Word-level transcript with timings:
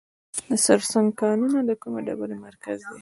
د 0.49 0.51
سرسنګ 0.65 1.09
کانونه 1.21 1.59
د 1.65 1.71
کومې 1.81 1.99
ډبرې 2.07 2.37
مرکز 2.45 2.79
دی؟ 2.89 2.99